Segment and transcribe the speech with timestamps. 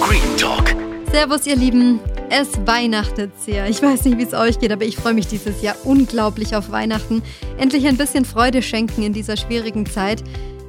[0.00, 0.74] Green Talk.
[1.10, 2.00] Servus, ihr Lieben.
[2.30, 3.68] Es weihnachtet sehr.
[3.68, 6.70] Ich weiß nicht, wie es euch geht, aber ich freue mich dieses Jahr unglaublich auf
[6.70, 7.22] Weihnachten.
[7.58, 10.22] Endlich ein bisschen Freude schenken in dieser schwierigen Zeit.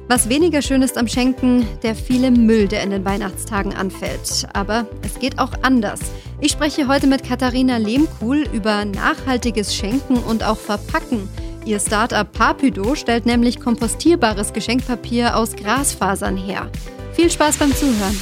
[0.08, 4.48] Was weniger schön ist am Schenken, der viele Müll, der in den Weihnachtstagen anfällt.
[4.54, 6.00] Aber es geht auch anders.
[6.40, 11.28] Ich spreche heute mit Katharina Lehmkuhl über nachhaltiges Schenken und auch Verpacken.
[11.64, 16.70] Ihr Startup Papydo stellt nämlich kompostierbares Geschenkpapier aus Grasfasern her.
[17.12, 18.18] Viel Spaß beim Zuhören.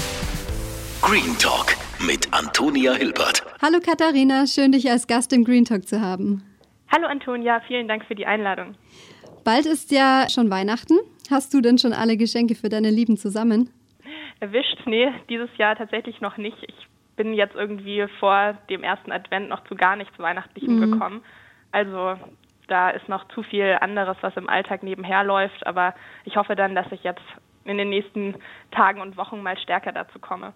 [1.01, 3.43] Green Talk mit Antonia Hilbert.
[3.63, 6.43] Hallo Katharina, schön dich als Gast im Green Talk zu haben.
[6.93, 8.75] Hallo Antonia, vielen Dank für die Einladung.
[9.45, 10.99] Bald ist ja schon Weihnachten.
[11.31, 13.71] Hast du denn schon alle Geschenke für deine Lieben zusammen?
[14.41, 14.79] Erwischt?
[14.87, 16.59] Nee, dieses Jahr tatsächlich noch nicht.
[16.67, 20.91] Ich bin jetzt irgendwie vor dem ersten Advent noch zu gar nichts Weihnachtlichem mhm.
[20.91, 21.23] gekommen.
[21.71, 22.17] Also
[22.67, 25.65] da ist noch zu viel anderes, was im Alltag nebenher läuft.
[25.65, 27.23] Aber ich hoffe dann, dass ich jetzt
[27.69, 28.35] in den nächsten
[28.71, 30.53] Tagen und Wochen mal stärker dazu komme.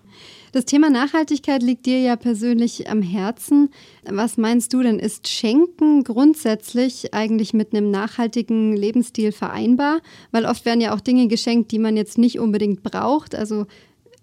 [0.53, 3.71] Das Thema Nachhaltigkeit liegt dir ja persönlich am Herzen.
[4.05, 10.01] Was meinst du denn, ist Schenken grundsätzlich eigentlich mit einem nachhaltigen Lebensstil vereinbar?
[10.31, 13.67] Weil oft werden ja auch Dinge geschenkt, die man jetzt nicht unbedingt braucht, also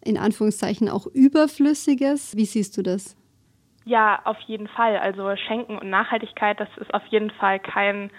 [0.03, 2.35] in Anführungszeichen auch überflüssiges.
[2.35, 3.15] Wie siehst du das?
[3.85, 4.97] Ja, auf jeden Fall.
[4.97, 8.11] Also Schenken und Nachhaltigkeit, das ist auf jeden Fall kein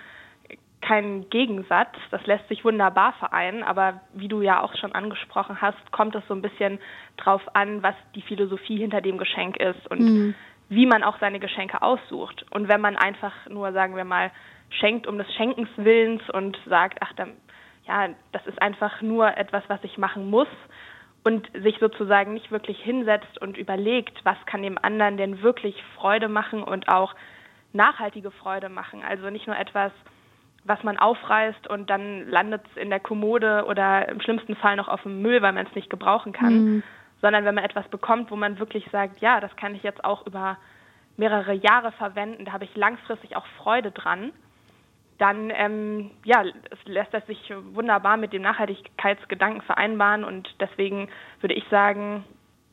[0.81, 1.95] kein Gegensatz.
[2.11, 6.27] Das lässt sich wunderbar vereinen, aber wie du ja auch schon angesprochen hast, kommt es
[6.27, 6.79] so ein bisschen
[7.17, 10.35] drauf an, was die Philosophie hinter dem Geschenk ist und mhm.
[10.69, 12.47] wie man auch seine Geschenke aussucht.
[12.51, 14.31] Und wenn man einfach nur, sagen wir mal,
[14.71, 17.33] schenkt um des Schenkens Willens und sagt, ach, dann,
[17.87, 20.49] ja, das ist einfach nur etwas, was ich machen muss
[21.25, 26.29] und sich sozusagen nicht wirklich hinsetzt und überlegt, was kann dem anderen denn wirklich Freude
[26.29, 27.15] machen und auch
[27.73, 29.03] nachhaltige Freude machen.
[29.07, 29.93] Also nicht nur etwas,
[30.65, 34.89] was man aufreißt und dann landet es in der Kommode oder im schlimmsten Fall noch
[34.89, 36.83] auf dem Müll, weil man es nicht gebrauchen kann, mhm.
[37.21, 40.27] sondern wenn man etwas bekommt, wo man wirklich sagt, ja, das kann ich jetzt auch
[40.27, 40.59] über
[41.17, 44.33] mehrere Jahre verwenden, da habe ich langfristig auch Freude dran,
[45.19, 46.45] dann ähm, ja,
[46.87, 51.09] lässt das sich wunderbar mit dem Nachhaltigkeitsgedanken vereinbaren und deswegen
[51.41, 52.25] würde ich sagen,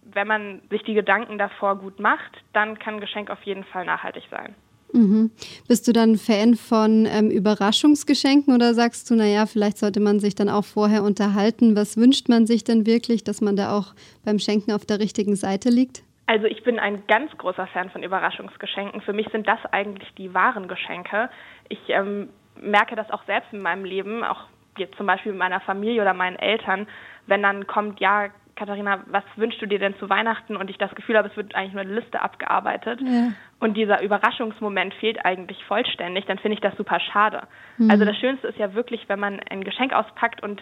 [0.03, 3.85] wenn man sich die Gedanken davor gut macht, dann kann ein Geschenk auf jeden Fall
[3.85, 4.55] nachhaltig sein.
[4.93, 5.31] Mhm.
[5.67, 10.35] Bist du dann Fan von ähm, Überraschungsgeschenken oder sagst du, naja, vielleicht sollte man sich
[10.35, 11.75] dann auch vorher unterhalten?
[11.75, 13.93] Was wünscht man sich denn wirklich, dass man da auch
[14.23, 16.03] beim Schenken auf der richtigen Seite liegt?
[16.25, 19.01] Also ich bin ein ganz großer Fan von Überraschungsgeschenken.
[19.01, 21.29] Für mich sind das eigentlich die wahren Geschenke.
[21.69, 24.45] Ich ähm, merke das auch selbst in meinem Leben, auch
[24.77, 26.87] jetzt zum Beispiel mit meiner Familie oder meinen Eltern,
[27.27, 28.27] wenn dann kommt, ja,
[28.57, 30.57] Katharina, was wünschst du dir denn zu Weihnachten?
[30.57, 32.99] Und ich das Gefühl habe, es wird eigentlich nur eine Liste abgearbeitet.
[33.01, 33.31] Ja.
[33.59, 37.43] Und dieser Überraschungsmoment fehlt eigentlich vollständig, dann finde ich das super schade.
[37.77, 37.89] Mhm.
[37.89, 40.61] Also das Schönste ist ja wirklich, wenn man ein Geschenk auspackt und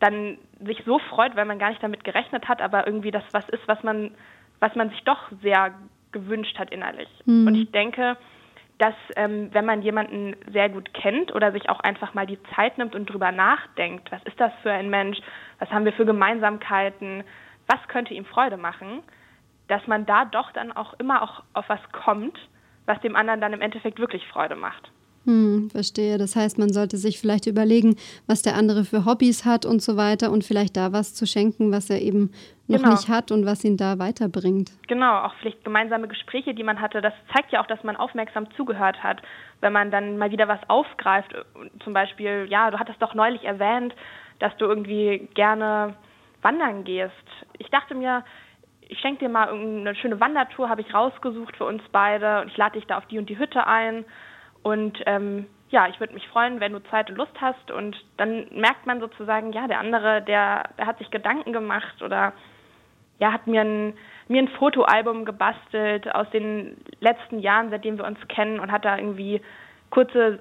[0.00, 3.48] dann sich so freut, weil man gar nicht damit gerechnet hat, aber irgendwie das was
[3.48, 4.10] ist, was man,
[4.58, 5.74] was man sich doch sehr
[6.12, 7.08] gewünscht hat innerlich.
[7.24, 7.46] Mhm.
[7.46, 8.16] Und ich denke,
[8.80, 12.78] dass ähm, wenn man jemanden sehr gut kennt oder sich auch einfach mal die Zeit
[12.78, 15.18] nimmt und drüber nachdenkt, was ist das für ein Mensch,
[15.58, 17.22] was haben wir für Gemeinsamkeiten,
[17.66, 19.02] was könnte ihm Freude machen,
[19.68, 22.38] dass man da doch dann auch immer auch auf was kommt,
[22.86, 24.90] was dem anderen dann im Endeffekt wirklich Freude macht.
[25.26, 26.16] Hm, verstehe.
[26.16, 29.96] Das heißt, man sollte sich vielleicht überlegen, was der andere für Hobbys hat und so
[29.96, 32.32] weiter und vielleicht da was zu schenken, was er eben
[32.68, 32.90] noch genau.
[32.92, 34.70] nicht hat und was ihn da weiterbringt.
[34.88, 37.02] Genau, auch vielleicht gemeinsame Gespräche, die man hatte.
[37.02, 39.20] Das zeigt ja auch, dass man aufmerksam zugehört hat,
[39.60, 41.34] wenn man dann mal wieder was aufgreift.
[41.84, 43.94] Zum Beispiel, ja, du hattest doch neulich erwähnt,
[44.38, 45.96] dass du irgendwie gerne
[46.40, 47.12] wandern gehst.
[47.58, 48.24] Ich dachte mir,
[48.88, 52.56] ich schenke dir mal eine schöne Wandertour, habe ich rausgesucht für uns beide und ich
[52.56, 54.04] lade dich da auf die und die Hütte ein.
[54.62, 57.70] Und ähm, ja, ich würde mich freuen, wenn du Zeit und Lust hast.
[57.70, 62.32] Und dann merkt man sozusagen, ja, der andere, der, der hat sich Gedanken gemacht oder
[63.18, 63.94] ja, hat mir ein,
[64.28, 68.96] mir ein Fotoalbum gebastelt aus den letzten Jahren, seitdem wir uns kennen und hat da
[68.96, 69.40] irgendwie
[69.90, 70.40] kurze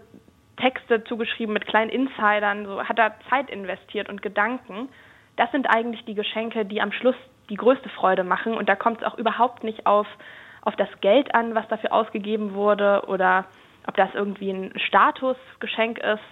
[0.57, 4.89] Texte zugeschrieben mit kleinen Insidern, so hat er Zeit investiert und Gedanken.
[5.35, 7.15] Das sind eigentlich die Geschenke, die am Schluss
[7.49, 8.53] die größte Freude machen.
[8.53, 10.07] Und da kommt es auch überhaupt nicht auf,
[10.61, 13.45] auf das Geld an, was dafür ausgegeben wurde oder
[13.87, 16.23] ob das irgendwie ein Statusgeschenk ist,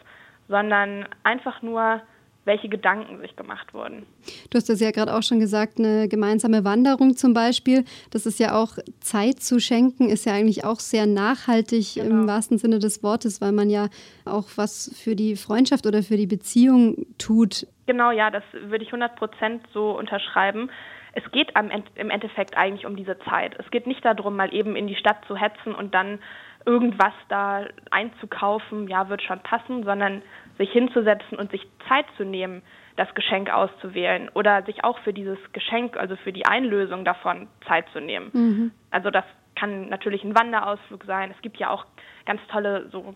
[0.47, 2.01] sondern einfach nur,
[2.47, 4.07] welche Gedanken sich gemacht wurden.
[4.49, 7.83] Du hast das ja gerade auch schon gesagt, eine gemeinsame Wanderung zum Beispiel.
[8.09, 12.09] Das ist ja auch Zeit zu schenken, ist ja eigentlich auch sehr nachhaltig genau.
[12.09, 13.89] im wahrsten Sinne des Wortes, weil man ja
[14.25, 17.67] auch was für die Freundschaft oder für die Beziehung tut.
[17.85, 20.71] Genau, ja, das würde ich 100 Prozent so unterschreiben.
[21.13, 21.51] Es geht
[21.95, 23.55] im Endeffekt eigentlich um diese Zeit.
[23.59, 26.19] Es geht nicht darum, mal eben in die Stadt zu hetzen und dann
[26.67, 30.21] irgendwas da einzukaufen, ja, wird schon passen, sondern
[30.57, 32.61] sich hinzusetzen und sich Zeit zu nehmen,
[32.97, 37.85] das Geschenk auszuwählen oder sich auch für dieses Geschenk, also für die Einlösung davon Zeit
[37.93, 38.29] zu nehmen.
[38.33, 38.71] Mhm.
[38.91, 39.23] Also das
[39.55, 41.31] kann natürlich ein Wanderausflug sein.
[41.33, 41.85] Es gibt ja auch
[42.25, 43.15] ganz tolle so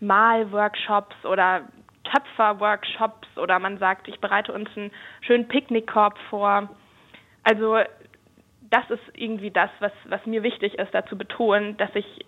[0.00, 1.62] Malworkshops oder
[2.04, 6.68] Töpferworkshops oder man sagt, ich bereite uns einen schönen Picknickkorb vor.
[7.42, 7.78] Also
[8.70, 12.24] das ist irgendwie das, was, was mir wichtig ist, dazu betonen, dass ich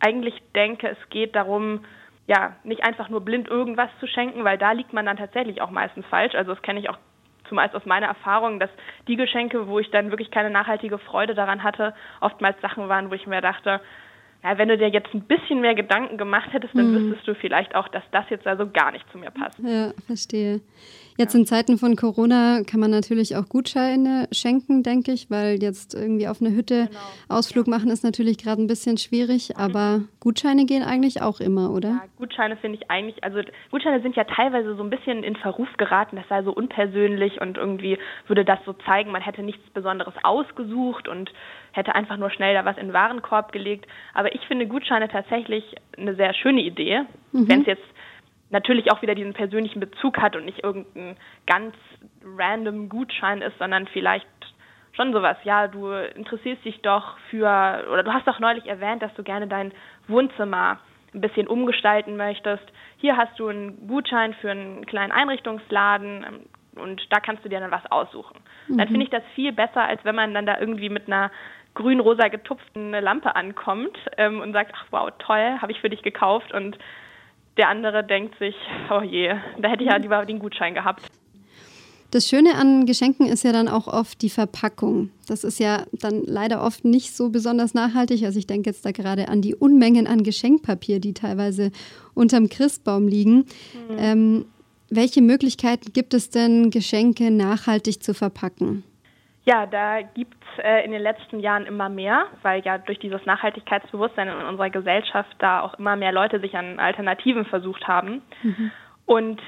[0.00, 1.84] eigentlich denke, es geht darum,
[2.26, 5.70] ja, nicht einfach nur blind irgendwas zu schenken, weil da liegt man dann tatsächlich auch
[5.70, 6.34] meistens falsch.
[6.34, 6.98] Also das kenne ich auch
[7.48, 8.70] zumeist aus meiner Erfahrung, dass
[9.08, 13.14] die Geschenke, wo ich dann wirklich keine nachhaltige Freude daran hatte, oftmals Sachen waren, wo
[13.14, 13.80] ich mir dachte,
[14.42, 17.10] ja, wenn du dir jetzt ein bisschen mehr Gedanken gemacht hättest, dann hm.
[17.10, 19.58] wüsstest du vielleicht auch, dass das jetzt also gar nicht zu mir passt.
[19.58, 20.60] Ja, verstehe.
[21.18, 25.94] Jetzt in Zeiten von Corona kann man natürlich auch Gutscheine schenken, denke ich, weil jetzt
[25.94, 27.00] irgendwie auf eine Hütte genau.
[27.28, 29.62] Ausflug machen ist natürlich gerade ein bisschen schwierig, mhm.
[29.62, 31.88] aber Gutscheine gehen eigentlich auch immer, oder?
[31.88, 33.40] Ja, Gutscheine finde ich eigentlich, also
[33.70, 37.56] Gutscheine sind ja teilweise so ein bisschen in Verruf geraten, das sei so unpersönlich und
[37.56, 41.30] irgendwie würde das so zeigen, man hätte nichts Besonderes ausgesucht und
[41.72, 43.86] hätte einfach nur schnell da was in den Warenkorb gelegt.
[44.14, 45.64] Aber ich finde Gutscheine tatsächlich
[45.96, 47.02] eine sehr schöne Idee,
[47.32, 47.48] mhm.
[47.48, 47.84] wenn es jetzt
[48.50, 51.16] natürlich auch wieder diesen persönlichen Bezug hat und nicht irgendein
[51.46, 51.74] ganz
[52.24, 54.26] random Gutschein ist, sondern vielleicht
[54.92, 59.14] schon sowas, ja, du interessierst dich doch für, oder du hast doch neulich erwähnt, dass
[59.14, 59.72] du gerne dein
[60.08, 60.78] Wohnzimmer
[61.14, 62.64] ein bisschen umgestalten möchtest.
[62.98, 67.60] Hier hast du einen Gutschein für einen kleinen Einrichtungsladen ähm, und da kannst du dir
[67.60, 68.38] dann was aussuchen.
[68.68, 68.78] Mhm.
[68.78, 71.30] Dann finde ich das viel besser, als wenn man dann da irgendwie mit einer
[71.74, 76.52] grün-rosa getupften Lampe ankommt ähm, und sagt, ach wow, toll, habe ich für dich gekauft
[76.52, 76.76] und
[77.60, 78.54] der andere denkt sich,
[78.90, 81.02] oh je, da hätte ich ja lieber den Gutschein gehabt.
[82.10, 85.10] Das Schöne an Geschenken ist ja dann auch oft die Verpackung.
[85.28, 88.24] Das ist ja dann leider oft nicht so besonders nachhaltig.
[88.24, 91.70] Also ich denke jetzt da gerade an die Unmengen an Geschenkpapier, die teilweise
[92.14, 93.44] unterm Christbaum liegen.
[93.90, 93.96] Mhm.
[93.98, 94.44] Ähm,
[94.88, 98.84] welche Möglichkeiten gibt es denn, Geschenke nachhaltig zu verpacken?
[99.44, 103.24] Ja, da gibt es äh, in den letzten Jahren immer mehr, weil ja durch dieses
[103.24, 108.22] Nachhaltigkeitsbewusstsein in unserer Gesellschaft da auch immer mehr Leute sich an Alternativen versucht haben.
[108.42, 108.70] Mhm.
[109.06, 109.40] Und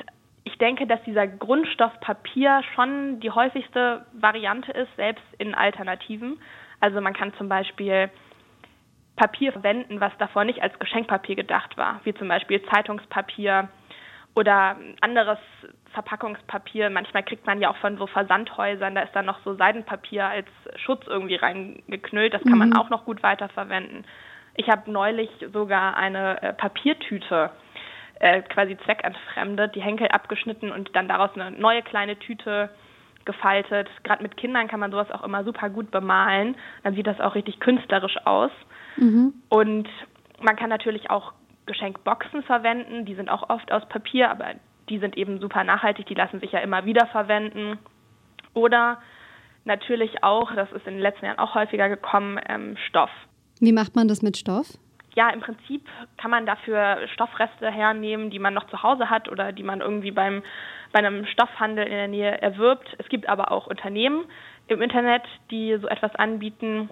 [0.44, 6.40] ich denke, dass dieser Grundstoff Papier schon die häufigste Variante ist, selbst in Alternativen.
[6.80, 8.10] Also man kann zum Beispiel
[9.16, 13.68] Papier verwenden, was davor nicht als Geschenkpapier gedacht war, wie zum Beispiel Zeitungspapier
[14.34, 15.38] oder anderes
[15.92, 16.90] Verpackungspapier.
[16.90, 20.48] Manchmal kriegt man ja auch von so Versandhäusern, da ist dann noch so Seidenpapier als
[20.76, 22.34] Schutz irgendwie reingeknüllt.
[22.34, 22.76] Das kann man mhm.
[22.76, 24.04] auch noch gut weiterverwenden.
[24.54, 27.50] Ich habe neulich sogar eine äh, Papiertüte
[28.20, 32.70] äh, quasi zweckentfremdet, die Henkel abgeschnitten und dann daraus eine neue kleine Tüte
[33.24, 33.88] gefaltet.
[34.04, 36.56] Gerade mit Kindern kann man sowas auch immer super gut bemalen.
[36.82, 38.50] Dann sieht das auch richtig künstlerisch aus.
[38.96, 39.34] Mhm.
[39.48, 39.88] Und
[40.40, 41.32] man kann natürlich auch
[41.66, 43.04] Geschenkboxen verwenden.
[43.04, 44.46] Die sind auch oft aus Papier, aber
[44.92, 47.78] die sind eben super nachhaltig, die lassen sich ja immer wieder verwenden.
[48.52, 49.00] Oder
[49.64, 53.10] natürlich auch, das ist in den letzten Jahren auch häufiger gekommen, ähm, Stoff.
[53.58, 54.66] Wie macht man das mit Stoff?
[55.14, 59.52] Ja, im Prinzip kann man dafür Stoffreste hernehmen, die man noch zu Hause hat oder
[59.52, 60.42] die man irgendwie beim,
[60.92, 62.94] bei einem Stoffhandel in der Nähe erwirbt.
[62.98, 64.24] Es gibt aber auch Unternehmen
[64.68, 66.90] im Internet, die so etwas anbieten.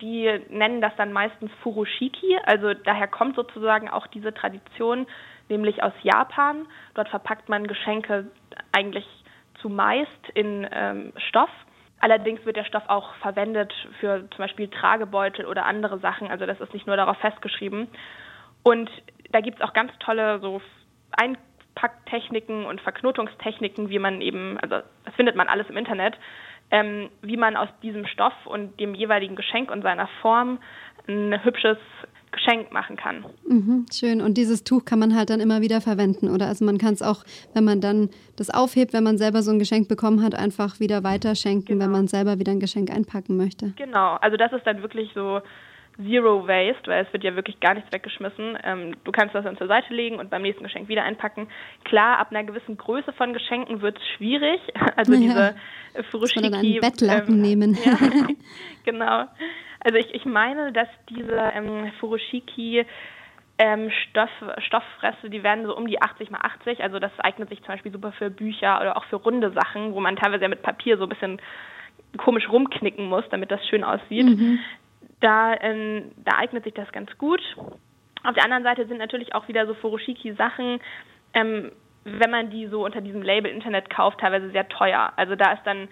[0.00, 2.38] Die nennen das dann meistens Furoshiki.
[2.44, 5.06] Also daher kommt sozusagen auch diese Tradition,
[5.48, 6.66] nämlich aus Japan.
[6.94, 8.30] Dort verpackt man Geschenke
[8.72, 9.06] eigentlich
[9.60, 11.50] zumeist in ähm, Stoff.
[12.00, 16.30] Allerdings wird der Stoff auch verwendet für zum Beispiel Tragebeutel oder andere Sachen.
[16.30, 17.88] Also das ist nicht nur darauf festgeschrieben.
[18.62, 18.90] Und
[19.30, 20.60] da gibt es auch ganz tolle so
[21.12, 26.18] Einpacktechniken und Verknotungstechniken, wie man eben, also das findet man alles im Internet,
[26.70, 30.58] ähm, wie man aus diesem Stoff und dem jeweiligen Geschenk und seiner Form
[31.08, 31.78] ein hübsches
[32.34, 33.24] Geschenk machen kann.
[33.48, 34.20] Mhm, schön.
[34.20, 36.46] Und dieses Tuch kann man halt dann immer wieder verwenden, oder?
[36.48, 37.24] Also man kann es auch,
[37.54, 41.04] wenn man dann das aufhebt, wenn man selber so ein Geschenk bekommen hat, einfach wieder
[41.04, 41.84] weiterschenken, genau.
[41.84, 43.72] wenn man selber wieder ein Geschenk einpacken möchte.
[43.76, 44.16] Genau.
[44.20, 45.40] Also das ist dann wirklich so
[45.96, 48.58] Zero Waste, weil es wird ja wirklich gar nichts weggeschmissen.
[48.64, 51.48] Ähm, du kannst das dann zur Seite legen und beim nächsten Geschenk wieder einpacken.
[51.84, 54.60] Klar, ab einer gewissen Größe von Geschenken wird es schwierig.
[54.96, 55.18] Also ja.
[55.18, 55.54] diese
[56.42, 57.78] dann einen Bettlaken ähm, nehmen.
[57.84, 57.96] Ja,
[58.84, 59.24] genau.
[59.80, 62.84] Also ich, ich meine, dass diese ähm, Furoshiki
[63.58, 66.82] ähm, Stoff, Stofffreste, die werden so um die 80 mal 80.
[66.82, 70.00] Also das eignet sich zum Beispiel super für Bücher oder auch für runde Sachen, wo
[70.00, 71.40] man teilweise ja mit Papier so ein bisschen
[72.16, 74.26] komisch rumknicken muss, damit das schön aussieht.
[74.26, 74.58] Mhm.
[75.24, 77.40] Da, ähm, da eignet sich das ganz gut.
[78.24, 80.80] Auf der anderen Seite sind natürlich auch wieder so Furoshiki-Sachen,
[81.32, 81.72] ähm,
[82.04, 85.14] wenn man die so unter diesem Label Internet kauft, teilweise sehr teuer.
[85.16, 85.88] Also da ist dann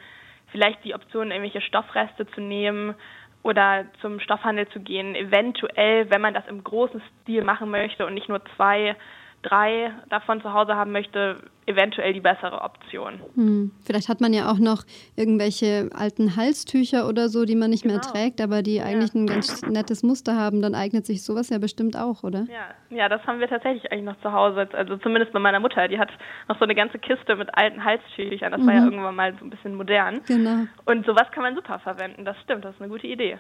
[0.49, 2.95] vielleicht die Option, irgendwelche Stoffreste zu nehmen
[3.43, 8.13] oder zum Stoffhandel zu gehen, eventuell, wenn man das im großen Stil machen möchte und
[8.13, 8.97] nicht nur zwei
[9.43, 13.21] drei davon zu Hause haben möchte, eventuell die bessere Option.
[13.35, 13.71] Hm.
[13.85, 14.85] Vielleicht hat man ja auch noch
[15.17, 17.95] irgendwelche alten Halstücher oder so, die man nicht genau.
[17.95, 19.21] mehr trägt, aber die eigentlich ja.
[19.21, 20.63] ein ganz nettes Muster haben.
[20.63, 22.47] Dann eignet sich sowas ja bestimmt auch, oder?
[22.51, 24.69] Ja, ja, das haben wir tatsächlich eigentlich noch zu Hause.
[24.73, 25.87] Also zumindest bei meiner Mutter.
[25.89, 26.11] Die hat
[26.49, 28.53] noch so eine ganze Kiste mit alten Halstüchern.
[28.53, 28.67] Das mhm.
[28.67, 28.93] war ja mhm.
[28.93, 30.21] irgendwann mal so ein bisschen modern.
[30.27, 30.67] Genau.
[30.85, 32.25] Und sowas kann man super verwenden.
[32.25, 32.65] Das stimmt.
[32.65, 33.39] Das ist eine gute Idee.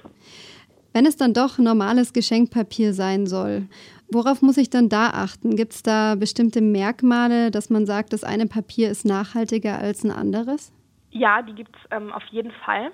[0.92, 3.66] Wenn es dann doch normales Geschenkpapier sein soll,
[4.14, 5.57] worauf muss ich dann da achten?
[5.57, 10.11] Gibt es da bestimmte Merkmale, dass man sagt, das eine Papier ist nachhaltiger als ein
[10.11, 10.73] anderes?
[11.11, 12.90] Ja, die gibt es ähm, auf jeden Fall.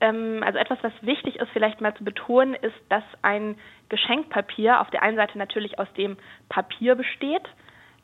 [0.00, 3.56] Ähm, also etwas, was wichtig ist, vielleicht mal zu betonen, ist, dass ein
[3.88, 6.16] Geschenkpapier auf der einen Seite natürlich aus dem
[6.48, 7.48] Papier besteht,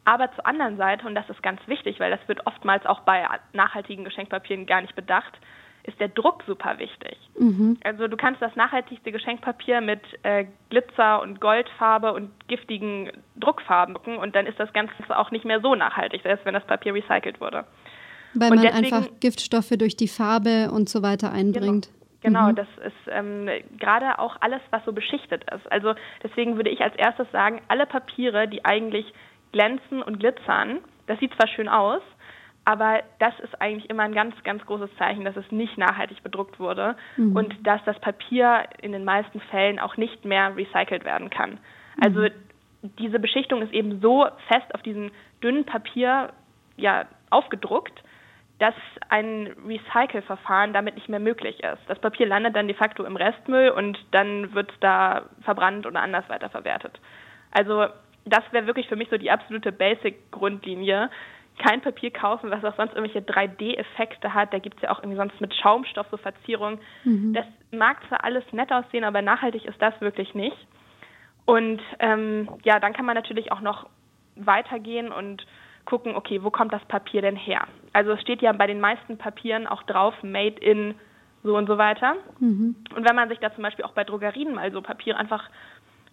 [0.05, 3.27] aber zur anderen Seite, und das ist ganz wichtig, weil das wird oftmals auch bei
[3.53, 5.39] nachhaltigen Geschenkpapieren gar nicht bedacht,
[5.85, 7.19] ist der Druck super wichtig.
[7.39, 7.79] Mhm.
[7.85, 14.17] Also du kannst das nachhaltigste Geschenkpapier mit äh, Glitzer und Goldfarbe und giftigen Druckfarben drucken
[14.19, 17.41] und dann ist das Ganze auch nicht mehr so nachhaltig, selbst wenn das Papier recycelt
[17.41, 17.65] wurde.
[18.35, 21.87] Weil und man deswegen, einfach Giftstoffe durch die Farbe und so weiter einbringt.
[21.87, 22.03] Genau.
[22.23, 22.55] Genau, mhm.
[22.55, 23.49] das ist ähm,
[23.81, 25.71] gerade auch alles, was so beschichtet ist.
[25.73, 29.13] Also deswegen würde ich als erstes sagen, alle Papiere, die eigentlich
[29.51, 32.01] glänzen und glitzern, das sieht zwar schön aus,
[32.65, 36.61] aber das ist eigentlich immer ein ganz, ganz großes Zeichen, dass es nicht nachhaltig bedruckt
[36.61, 37.37] wurde mhm.
[37.37, 41.59] und dass das Papier in den meisten Fällen auch nicht mehr recycelt werden kann.
[42.01, 42.31] Also mhm.
[42.99, 45.11] diese Beschichtung ist eben so fest auf diesem
[45.43, 46.33] dünnen Papier
[46.77, 48.03] ja, aufgedruckt,
[48.59, 48.75] dass
[49.09, 51.83] ein Recycle-Verfahren damit nicht mehr möglich ist.
[51.89, 56.01] Das Papier landet dann de facto im Restmüll und dann wird es da verbrannt oder
[56.01, 57.01] anders weiterverwertet.
[57.51, 57.87] Also
[58.25, 61.11] das wäre wirklich für mich so die absolute Basic-Grundlinie,
[61.59, 64.53] kein Papier kaufen, was auch sonst irgendwelche 3D-Effekte hat.
[64.53, 66.81] Da gibt es ja auch irgendwie sonst mit Schaumstoff so Verzierungen.
[67.05, 67.35] Mhm.
[67.35, 70.57] Das mag zwar alles nett aussehen, aber nachhaltig ist das wirklich nicht.
[71.45, 73.89] Und ähm, ja, dann kann man natürlich auch noch
[74.37, 75.47] weitergehen und
[75.85, 77.67] gucken, okay, wo kommt das Papier denn her?
[77.93, 80.95] Also es steht ja bei den meisten Papieren auch drauf, made in
[81.43, 82.15] so und so weiter.
[82.39, 82.77] Mhm.
[82.95, 85.49] Und wenn man sich da zum Beispiel auch bei Drogerien mal so Papier einfach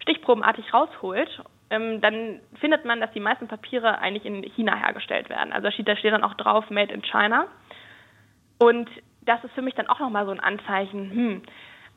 [0.01, 5.53] stichprobenartig rausholt ähm, dann findet man, dass die meisten Papiere eigentlich in China hergestellt werden.
[5.53, 7.47] Also da steht, da steht dann auch drauf Made in China.
[8.57, 8.89] Und
[9.21, 11.41] das ist für mich dann auch nochmal so ein Anzeichen, hm,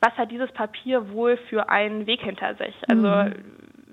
[0.00, 2.75] was hat dieses Papier wohl für einen Weg hinter sich?
[2.88, 3.35] Also mhm.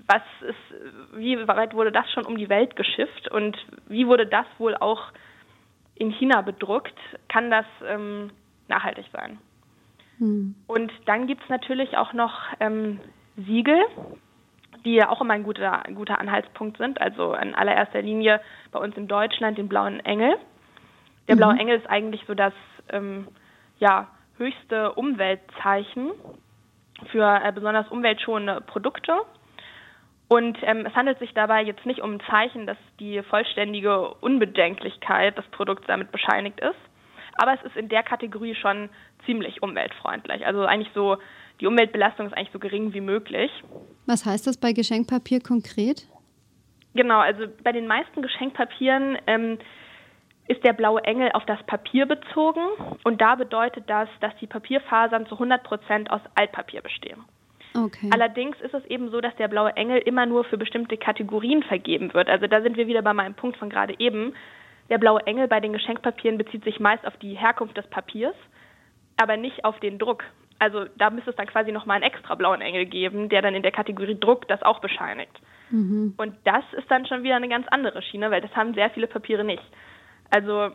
[0.07, 3.57] was ist, wie weit wurde das schon um die Welt geschifft und
[3.88, 5.12] wie wurde das wohl auch
[5.95, 6.98] in China bedruckt?
[7.27, 8.31] Kann das ähm,
[8.67, 9.38] nachhaltig sein?
[10.17, 10.55] Mhm.
[10.67, 13.00] Und dann gibt es natürlich auch noch ähm,
[13.36, 13.79] Siegel,
[14.86, 17.01] die ja auch immer ein guter, ein guter Anhaltspunkt sind.
[17.01, 20.36] Also in allererster Linie bei uns in Deutschland den blauen Engel.
[21.27, 21.59] Der blaue mhm.
[21.59, 22.53] Engel ist eigentlich so das
[22.89, 23.27] ähm,
[23.77, 24.07] ja,
[24.38, 26.12] höchste Umweltzeichen
[27.12, 29.13] für äh, besonders umweltschonende Produkte.
[30.27, 35.38] Und ähm, es handelt sich dabei jetzt nicht um ein Zeichen, dass die vollständige Unbedenklichkeit
[35.38, 36.77] des Produkts damit bescheinigt ist.
[37.38, 38.89] Aber es ist in der Kategorie schon
[39.25, 40.45] ziemlich umweltfreundlich.
[40.45, 41.17] Also eigentlich so
[41.59, 43.51] die Umweltbelastung ist eigentlich so gering wie möglich.
[44.09, 46.07] Was heißt das bei Geschenkpapier konkret?
[46.95, 49.59] Genau, also bei den meisten Geschenkpapieren ähm,
[50.47, 52.61] ist der blaue Engel auf das Papier bezogen
[53.03, 57.23] und da bedeutet das, dass die Papierfasern zu 100 Prozent aus Altpapier bestehen.
[57.77, 58.09] Okay.
[58.11, 62.11] Allerdings ist es eben so, dass der blaue Engel immer nur für bestimmte Kategorien vergeben
[62.15, 62.29] wird.
[62.29, 64.33] Also da sind wir wieder bei meinem Punkt von gerade eben.
[64.89, 68.33] Der blaue Engel bei den Geschenkpapieren bezieht sich meist auf die Herkunft des Papiers,
[69.17, 70.23] aber nicht auf den Druck.
[70.59, 73.63] Also da müsste es dann quasi nochmal einen extra blauen Engel geben, der dann in
[73.63, 75.39] der Kategorie Druck das auch bescheinigt.
[75.71, 76.13] Mhm.
[76.17, 79.07] Und das ist dann schon wieder eine ganz andere Schiene, weil das haben sehr viele
[79.07, 79.63] Papiere nicht.
[80.29, 80.71] Also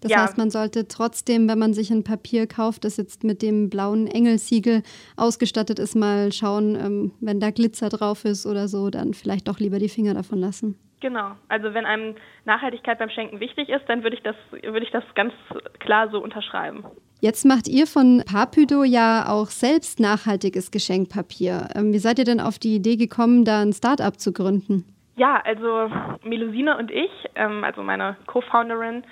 [0.00, 0.22] das ja.
[0.22, 4.08] heißt, man sollte trotzdem, wenn man sich ein Papier kauft, das jetzt mit dem blauen
[4.08, 4.82] Engelsiegel
[5.16, 9.60] ausgestattet ist, mal schauen, ähm, wenn da Glitzer drauf ist oder so, dann vielleicht doch
[9.60, 10.76] lieber die Finger davon lassen.
[11.00, 11.32] Genau.
[11.48, 15.04] Also wenn einem Nachhaltigkeit beim Schenken wichtig ist, dann würde ich das, würde ich das
[15.14, 15.32] ganz
[15.78, 16.84] klar so unterschreiben.
[17.22, 21.68] Jetzt macht ihr von Papydo ja auch selbst nachhaltiges Geschenkpapier.
[21.76, 24.84] Ähm, wie seid ihr denn auf die Idee gekommen, da ein Start-up zu gründen?
[25.14, 25.88] Ja, also
[26.24, 29.04] Melusine und ich, ähm, also meine Co-Founderin,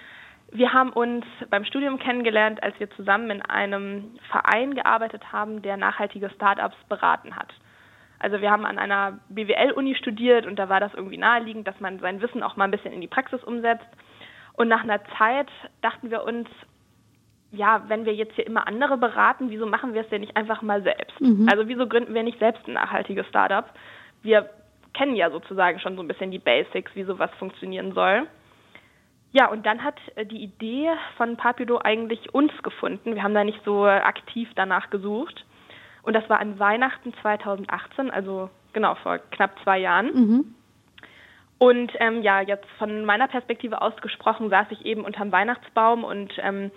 [0.51, 5.77] wir haben uns beim Studium kennengelernt, als wir zusammen in einem Verein gearbeitet haben, der
[5.77, 7.55] nachhaltige Startups beraten hat.
[8.19, 12.01] Also wir haben an einer BWL-Uni studiert und da war das irgendwie naheliegend, dass man
[12.01, 13.87] sein Wissen auch mal ein bisschen in die Praxis umsetzt.
[14.55, 15.49] Und nach einer Zeit
[15.81, 16.49] dachten wir uns,
[17.53, 20.63] ja, wenn wir jetzt hier immer andere beraten, wieso machen wir es denn nicht einfach
[20.63, 21.21] mal selbst?
[21.21, 21.49] Mhm.
[21.51, 23.65] Also wieso gründen wir nicht selbst ein nachhaltiges Startup?
[24.23, 24.51] Wir
[24.95, 28.27] kennen ja sozusagen schon so ein bisschen die Basics, wie sowas funktionieren soll.
[29.33, 33.15] Ja, und dann hat äh, die Idee von Papido eigentlich uns gefunden.
[33.15, 35.45] Wir haben da nicht so aktiv danach gesucht.
[36.03, 40.07] Und das war an Weihnachten 2018, also genau vor knapp zwei Jahren.
[40.15, 40.55] Mhm.
[41.59, 46.33] Und ähm, ja, jetzt von meiner Perspektive aus gesprochen, saß ich eben unterm Weihnachtsbaum und
[46.39, 46.71] ähm,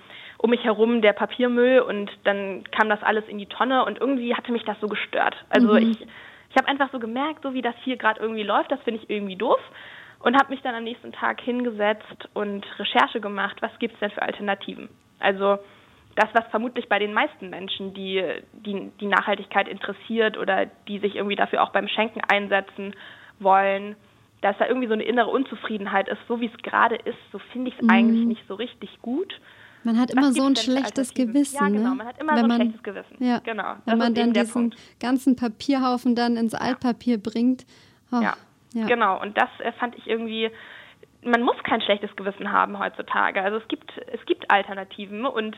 [0.44, 4.36] um mich herum der Papiermüll und dann kam das alles in die Tonne und irgendwie
[4.36, 5.38] hatte mich das so gestört.
[5.50, 5.92] Also mhm.
[5.92, 9.00] ich, ich habe einfach so gemerkt, so wie das hier gerade irgendwie läuft, das finde
[9.02, 9.62] ich irgendwie doof
[10.20, 14.12] und habe mich dann am nächsten Tag hingesetzt und Recherche gemacht, was gibt es denn
[14.12, 14.90] für Alternativen.
[15.22, 15.60] Also
[16.16, 18.22] das, was vermutlich bei den meisten Menschen, die,
[18.52, 22.94] die die Nachhaltigkeit interessiert oder die sich irgendwie dafür auch beim Schenken einsetzen
[23.40, 23.96] wollen,
[24.42, 27.70] dass da irgendwie so eine innere Unzufriedenheit ist, so wie es gerade ist, so finde
[27.70, 27.90] ich es mhm.
[27.90, 29.34] eigentlich nicht so richtig gut.
[29.84, 31.58] Man hat immer so ein schlechtes Gewissen.
[31.58, 31.96] Ja, genau, ne?
[31.96, 33.18] man hat immer wenn so ein man, schlechtes Gewissen.
[33.20, 33.75] Ja, genau.
[33.86, 35.00] Wenn man dann diesen Punkt.
[35.00, 37.66] ganzen Papierhaufen dann ins Altpapier bringt.
[38.12, 38.36] Oh, ja.
[38.74, 39.22] ja, genau.
[39.22, 40.50] Und das äh, fand ich irgendwie,
[41.24, 43.42] man muss kein schlechtes Gewissen haben heutzutage.
[43.42, 45.56] Also es gibt, es gibt Alternativen und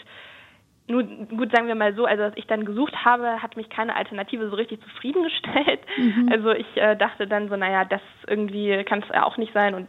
[0.87, 3.95] nur gut, sagen wir mal so, also als ich dann gesucht habe, hat mich keine
[3.95, 5.79] Alternative so richtig zufriedengestellt.
[5.97, 6.29] Mhm.
[6.31, 9.73] Also ich äh, dachte dann so, naja, das irgendwie kann es ja auch nicht sein
[9.73, 9.87] und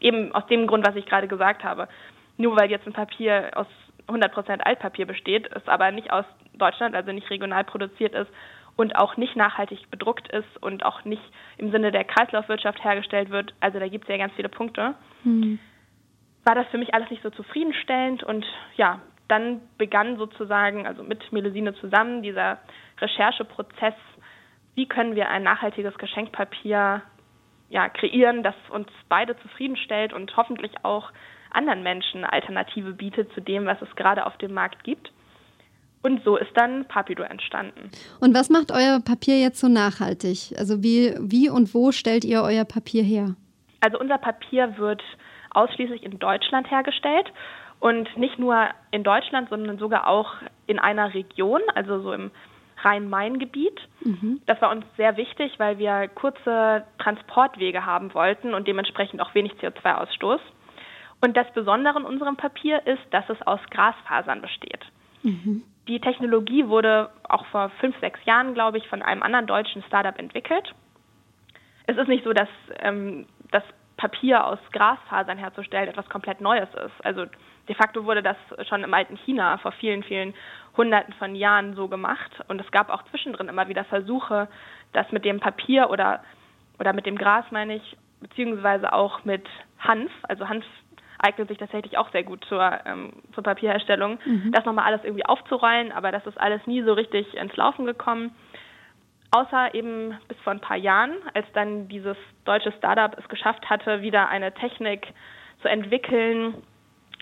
[0.00, 1.88] eben aus dem Grund, was ich gerade gesagt habe.
[2.40, 3.66] Nur weil jetzt ein Papier aus
[4.08, 8.30] 100% Altpapier besteht, es aber nicht aus Deutschland, also nicht regional produziert ist
[8.76, 11.22] und auch nicht nachhaltig bedruckt ist und auch nicht
[11.58, 15.58] im Sinne der Kreislaufwirtschaft hergestellt wird, also da gibt es ja ganz viele Punkte, mhm.
[16.44, 21.30] war das für mich alles nicht so zufriedenstellend und ja, dann begann sozusagen, also mit
[21.32, 22.58] Melusine zusammen, dieser
[23.02, 23.94] Rechercheprozess,
[24.76, 27.02] wie können wir ein nachhaltiges Geschenkpapier
[27.68, 31.12] ja, kreieren, das uns beide zufriedenstellt und hoffentlich auch
[31.52, 35.12] anderen Menschen Alternative bietet zu dem, was es gerade auf dem Markt gibt.
[36.02, 37.90] Und so ist dann Papido entstanden.
[38.20, 40.54] Und was macht euer Papier jetzt so nachhaltig?
[40.56, 43.34] Also wie, wie und wo stellt ihr euer Papier her?
[43.80, 45.02] Also unser Papier wird
[45.50, 47.30] ausschließlich in Deutschland hergestellt
[47.80, 50.34] und nicht nur in Deutschland, sondern sogar auch
[50.66, 52.30] in einer Region, also so im
[52.82, 53.78] Rhein-Main-Gebiet.
[54.04, 54.40] Mhm.
[54.46, 59.52] Das war uns sehr wichtig, weil wir kurze Transportwege haben wollten und dementsprechend auch wenig
[59.54, 60.40] CO2-Ausstoß.
[61.20, 64.80] Und das Besondere in unserem Papier ist, dass es aus Grasfasern besteht.
[65.22, 65.62] Mhm.
[65.86, 70.18] Die Technologie wurde auch vor fünf, sechs Jahren, glaube ich, von einem anderen deutschen Startup
[70.18, 70.74] entwickelt.
[71.86, 73.64] Es ist nicht so, dass ähm, das
[73.96, 77.04] Papier aus Grasfasern herzustellen etwas komplett Neues ist.
[77.04, 77.26] Also
[77.68, 78.36] de facto wurde das
[78.68, 80.32] schon im alten China vor vielen, vielen
[80.76, 82.30] Hunderten von Jahren so gemacht.
[82.48, 84.48] Und es gab auch zwischendrin immer wieder Versuche,
[84.92, 86.22] das mit dem Papier oder,
[86.78, 89.46] oder mit dem Gras, meine ich, beziehungsweise auch mit
[89.78, 90.64] Hanf, also Hanf
[91.22, 94.52] eignet sich tatsächlich auch sehr gut zur, ähm, zur Papierherstellung, mhm.
[94.52, 98.34] das nochmal alles irgendwie aufzurollen, aber das ist alles nie so richtig ins Laufen gekommen.
[99.32, 104.02] Außer eben bis vor ein paar Jahren, als dann dieses deutsche Startup es geschafft hatte,
[104.02, 105.06] wieder eine Technik
[105.62, 106.54] zu entwickeln,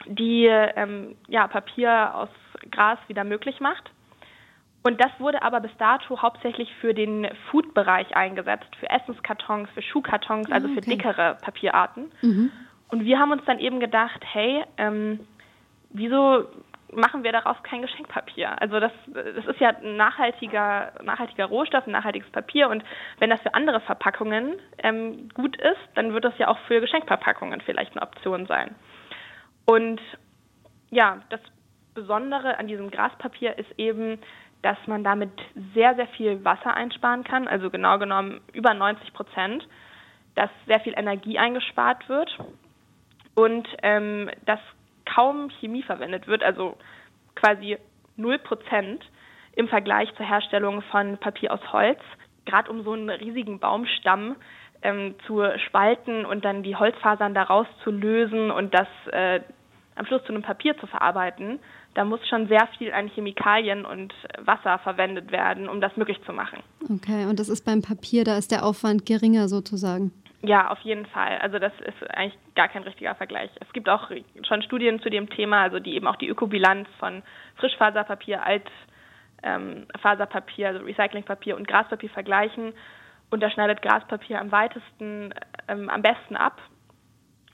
[0.06, 2.30] die ähm, ja, Papier aus
[2.70, 3.90] Gras wieder möglich macht.
[4.84, 10.50] Und das wurde aber bis dato hauptsächlich für den Food-Bereich eingesetzt, für Essenskartons, für Schuhkartons,
[10.50, 12.10] also für dickere Papierarten.
[12.22, 12.50] Mhm.
[12.88, 15.20] Und wir haben uns dann eben gedacht, hey, ähm,
[15.90, 16.46] wieso
[16.92, 18.60] machen wir daraus kein Geschenkpapier?
[18.60, 22.82] Also das, das ist ja ein nachhaltiger, nachhaltiger Rohstoff, ein nachhaltiges Papier und
[23.18, 27.60] wenn das für andere Verpackungen ähm, gut ist, dann wird das ja auch für Geschenkverpackungen
[27.60, 28.74] vielleicht eine Option sein.
[29.66, 30.00] Und
[30.90, 31.40] ja, das
[31.94, 34.18] Besondere an diesem Graspapier ist eben,
[34.62, 35.32] dass man damit
[35.74, 39.68] sehr, sehr viel Wasser einsparen kann, also genau genommen über 90 Prozent,
[40.34, 42.38] dass sehr viel Energie eingespart wird
[43.38, 44.58] und ähm, dass
[45.04, 46.76] kaum Chemie verwendet wird, also
[47.36, 47.78] quasi
[48.16, 49.04] 0 Prozent
[49.54, 52.00] im Vergleich zur Herstellung von Papier aus Holz,
[52.46, 54.34] gerade um so einen riesigen Baumstamm
[54.82, 59.40] ähm, zu spalten und dann die Holzfasern daraus zu lösen und das äh,
[59.94, 61.60] am Schluss zu einem Papier zu verarbeiten,
[61.94, 66.32] da muss schon sehr viel an Chemikalien und Wasser verwendet werden, um das möglich zu
[66.32, 66.58] machen.
[66.84, 70.12] Okay, und das ist beim Papier, da ist der Aufwand geringer sozusagen.
[70.42, 71.38] Ja, auf jeden Fall.
[71.38, 73.50] Also das ist eigentlich gar kein richtiger Vergleich.
[73.60, 74.08] Es gibt auch
[74.46, 77.24] schon Studien zu dem Thema, also die eben auch die Ökobilanz von
[77.56, 78.44] Frischfaserpapier,
[79.42, 82.72] Altfaserpapier, ähm, also Recyclingpapier und Graspapier vergleichen.
[83.30, 85.34] Und da schneidet Graspapier am weitesten,
[85.66, 86.62] ähm, am besten ab,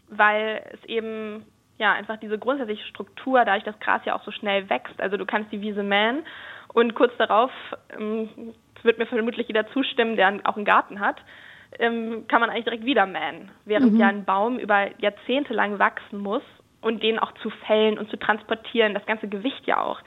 [0.08, 1.46] weil es eben
[1.78, 5.00] ja einfach diese grundsätzliche Struktur, dadurch das Gras ja auch so schnell wächst.
[5.00, 6.22] Also du kannst die Wiese mähen
[6.74, 7.50] und kurz darauf
[7.98, 8.28] ähm,
[8.82, 11.16] wird mir vermutlich jeder zustimmen, der auch einen Garten hat
[11.78, 13.50] ähm, kann man eigentlich direkt wieder mähen.
[13.64, 14.00] Während mhm.
[14.00, 16.42] ja ein Baum über Jahrzehnte lang wachsen muss
[16.80, 20.00] und den auch zu fällen und zu transportieren, das ganze Gewicht ja auch.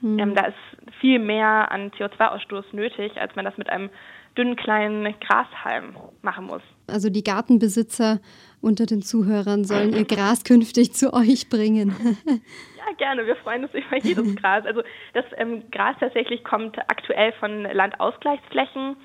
[0.00, 0.18] Mhm.
[0.18, 3.90] Ähm, da ist viel mehr an CO2-Ausstoß nötig, als man das mit einem
[4.36, 6.62] dünnen kleinen Grashalm machen muss.
[6.86, 8.20] Also die Gartenbesitzer
[8.60, 11.94] unter den Zuhörern sollen ihr Gras künftig zu euch bringen.
[12.26, 13.26] ja, gerne.
[13.26, 14.64] Wir freuen uns über jedes Gras.
[14.64, 18.96] Also das ähm, Gras tatsächlich kommt aktuell von Landausgleichsflächen.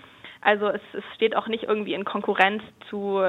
[0.43, 3.21] Also es, es steht auch nicht irgendwie in Konkurrenz zu,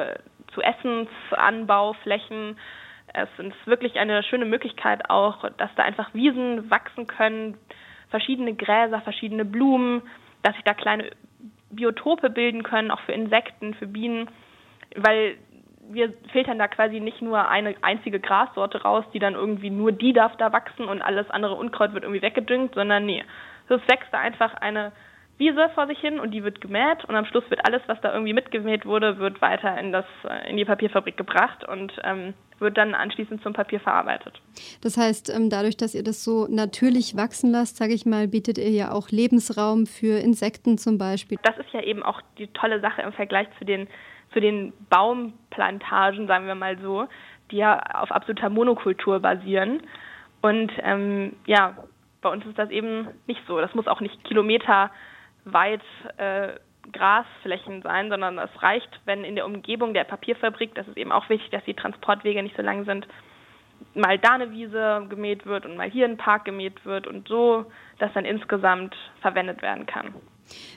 [0.52, 2.58] zu Essensanbauflächen.
[3.12, 7.56] Es ist wirklich eine schöne Möglichkeit auch, dass da einfach Wiesen wachsen können,
[8.10, 10.02] verschiedene Gräser, verschiedene Blumen,
[10.42, 11.10] dass sich da kleine
[11.70, 14.28] Biotope bilden können, auch für Insekten, für Bienen,
[14.96, 15.36] weil
[15.90, 20.12] wir filtern da quasi nicht nur eine einzige Grassorte raus, die dann irgendwie nur die
[20.12, 23.22] darf da wachsen und alles andere Unkraut wird irgendwie weggedüngt, sondern nee,
[23.68, 24.92] es wächst da einfach eine
[25.36, 28.12] Wiese vor sich hin und die wird gemäht und am Schluss wird alles, was da
[28.12, 30.04] irgendwie mitgemäht wurde, wird weiter in das
[30.48, 34.40] in die Papierfabrik gebracht und ähm, wird dann anschließend zum Papier verarbeitet.
[34.80, 38.58] Das heißt, ähm, dadurch, dass ihr das so natürlich wachsen lasst, sage ich mal, bietet
[38.58, 41.36] ihr ja auch Lebensraum für Insekten zum Beispiel.
[41.42, 43.88] Das ist ja eben auch die tolle Sache im Vergleich zu den
[44.32, 47.06] zu den Baumplantagen, sagen wir mal so,
[47.50, 49.80] die ja auf absoluter Monokultur basieren.
[50.42, 51.76] Und ähm, ja,
[52.20, 53.60] bei uns ist das eben nicht so.
[53.60, 54.22] Das muss auch nicht
[55.44, 55.82] kilometerweit
[56.16, 56.58] äh,
[56.92, 61.28] Grasflächen sein, sondern es reicht, wenn in der Umgebung der Papierfabrik, das ist eben auch
[61.28, 63.06] wichtig, dass die Transportwege nicht so lang sind,
[63.94, 67.64] mal da eine Wiese gemäht wird und mal hier ein Park gemäht wird und so,
[67.98, 70.14] dass dann insgesamt verwendet werden kann.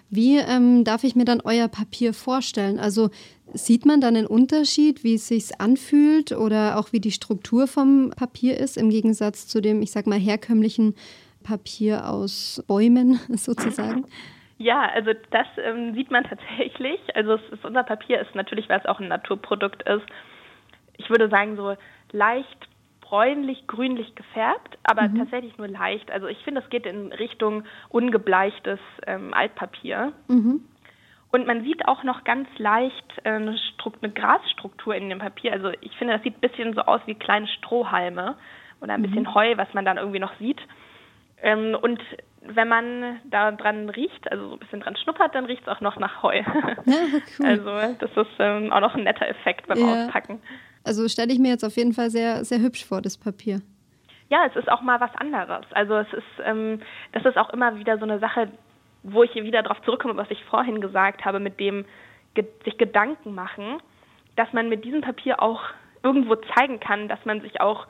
[0.10, 2.80] Wie ähm, darf ich mir dann euer Papier vorstellen?
[2.80, 3.10] Also
[3.54, 8.12] sieht man dann einen Unterschied, wie es sich anfühlt oder auch wie die Struktur vom
[8.16, 10.96] Papier ist im Gegensatz zu dem, ich sag mal, herkömmlichen
[11.44, 14.06] Papier aus Bäumen sozusagen?
[14.58, 17.00] Ja, also das ähm, sieht man tatsächlich.
[17.16, 20.06] Also es ist, unser Papier ist natürlich, weil es auch ein Naturprodukt ist,
[20.98, 21.76] ich würde sagen so
[22.12, 22.68] leicht
[23.02, 25.20] bräunlich-grünlich gefärbt, aber mhm.
[25.20, 26.12] tatsächlich nur leicht.
[26.12, 30.12] Also ich finde, es geht in Richtung ungebleichtes ähm, Altpapier.
[30.28, 30.62] Mhm.
[31.32, 33.58] Und man sieht auch noch ganz leicht äh, eine,
[34.02, 35.54] eine, Grasstruktur in dem Papier.
[35.54, 38.36] Also ich finde, das sieht ein bisschen so aus wie kleine Strohhalme
[38.82, 39.06] oder ein mhm.
[39.06, 40.60] bisschen Heu, was man dann irgendwie noch sieht.
[41.42, 42.02] Ähm, und
[42.42, 45.82] wenn man da dran riecht, also so ein bisschen dran schnuppert, dann riecht es auch
[45.82, 46.42] noch nach Heu.
[46.86, 46.96] Ja,
[47.40, 47.46] cool.
[47.46, 50.06] Also das ist ähm, auch noch ein netter Effekt beim ja.
[50.06, 50.42] Auspacken.
[50.84, 53.62] Also stelle ich mir jetzt auf jeden Fall sehr, sehr hübsch vor, das Papier.
[54.30, 55.66] Ja, es ist auch mal was anderes.
[55.72, 56.82] Also es ist, ähm,
[57.14, 58.50] das ist auch immer wieder so eine Sache,
[59.04, 61.86] wo ich hier wieder darauf zurückkomme, was ich vorhin gesagt habe, mit dem
[62.34, 63.82] ge sich Gedanken machen,
[64.36, 65.62] dass man mit diesem Papier auch
[66.04, 67.88] irgendwo zeigen kann, dass man sich auch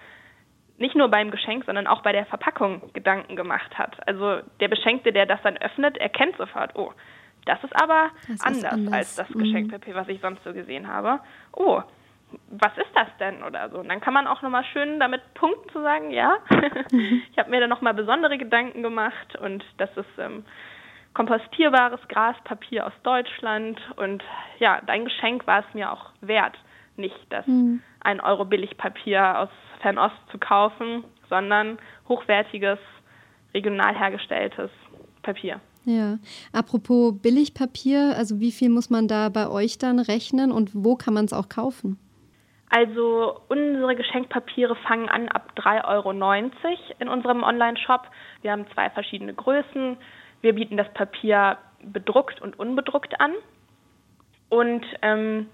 [0.77, 4.07] nicht nur beim Geschenk, sondern auch bei der Verpackung Gedanken gemacht hat.
[4.07, 6.93] Also der Beschenkte, der das dann öffnet, erkennt sofort, oh,
[7.45, 9.27] das ist aber das anders, ist anders, als das.
[9.29, 11.19] Geschenkpapier, was ich sonst so gesehen habe.
[11.53, 11.81] Oh,
[12.49, 13.79] was ist das denn oder so.
[13.79, 16.37] Und dann kann man auch nochmal schön damit punkten zu sagen, ja,
[16.91, 17.23] mhm.
[17.31, 20.43] ich habe mir da nochmal besondere Gedanken gemacht und das ist ähm,
[21.13, 24.23] kompostierbares Graspapier aus Deutschland und
[24.59, 26.57] ja, dein Geschenk war es mir auch wert,
[26.97, 27.81] nicht das mhm.
[28.01, 29.49] ein Euro Billigpapier aus
[29.81, 32.79] Fernost zu kaufen, sondern hochwertiges,
[33.53, 34.69] regional hergestelltes
[35.21, 35.59] Papier.
[35.85, 36.17] Ja,
[36.51, 41.13] apropos Billigpapier, also wie viel muss man da bei euch dann rechnen und wo kann
[41.13, 41.97] man es auch kaufen?
[42.69, 46.11] Also unsere Geschenkpapiere fangen an ab 3,90 Euro
[46.99, 48.01] in unserem Online-Shop.
[48.41, 49.95] Wir haben zwei verschiedene Größen.
[50.41, 53.31] Wir bieten das Papier bedruckt und unbedruckt an.
[54.49, 55.47] Und ähm,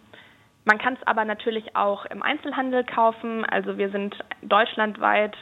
[0.65, 3.45] man kann es aber natürlich auch im Einzelhandel kaufen.
[3.45, 5.35] Also wir sind deutschlandweit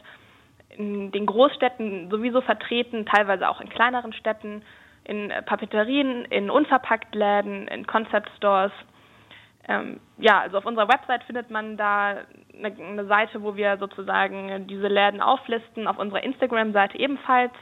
[0.69, 4.63] in den Großstädten sowieso vertreten, teilweise auch in kleineren Städten,
[5.03, 8.71] in Papeterien, in Unverpacktläden, in Concept Stores.
[9.67, 12.17] Ähm, ja, also auf unserer Website findet man da
[12.57, 17.53] eine, eine Seite, wo wir sozusagen diese Läden auflisten, auf unserer Instagram-Seite ebenfalls.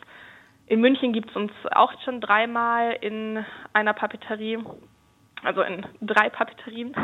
[0.68, 3.44] In München gibt es uns auch schon dreimal in
[3.74, 4.60] einer Papeterie
[5.44, 6.96] also in drei Papeterien.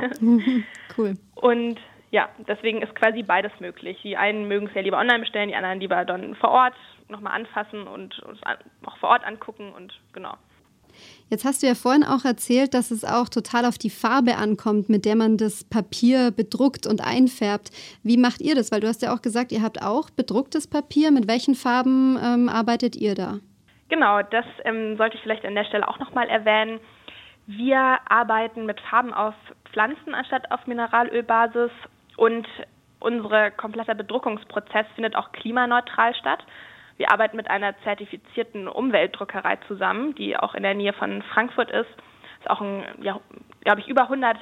[0.98, 1.16] cool.
[1.36, 1.80] Und
[2.12, 4.00] ja, deswegen ist quasi beides möglich.
[4.04, 6.76] Die einen mögen es ja lieber online bestellen, die anderen lieber dann vor Ort
[7.10, 8.22] nochmal anfassen und
[8.86, 10.36] auch vor Ort angucken und genau.
[11.30, 14.90] Jetzt hast du ja vorhin auch erzählt, dass es auch total auf die Farbe ankommt,
[14.90, 17.72] mit der man das Papier bedruckt und einfärbt.
[18.04, 18.72] Wie macht ihr das?
[18.72, 21.12] Weil du hast ja auch gesagt, ihr habt auch bedrucktes Papier.
[21.12, 23.40] Mit welchen Farben ähm, arbeitet ihr da?
[23.90, 26.80] Genau, das ähm, sollte ich vielleicht an der Stelle auch nochmal erwähnen.
[27.48, 29.36] Wir arbeiten mit Farben auf
[29.72, 31.72] Pflanzen anstatt auf Mineralölbasis
[32.18, 32.48] und
[33.00, 36.44] unser kompletter Bedruckungsprozess findet auch klimaneutral statt.
[36.98, 41.90] Wir arbeiten mit einer zertifizierten Umweltdruckerei zusammen, die auch in der Nähe von Frankfurt ist.
[41.98, 43.20] Das ist auch ein, ja,
[43.62, 44.38] glaube ich, über 100,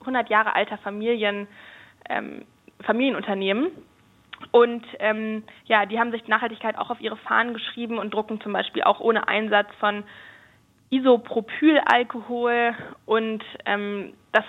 [0.00, 1.48] 100 Jahre alter Familien,
[2.08, 2.44] ähm,
[2.82, 3.70] Familienunternehmen.
[4.52, 8.52] Und ähm, ja, die haben sich Nachhaltigkeit auch auf ihre Fahnen geschrieben und drucken zum
[8.52, 10.04] Beispiel auch ohne Einsatz von
[10.94, 12.74] Isopropylalkohol.
[13.06, 14.44] Und ähm, das,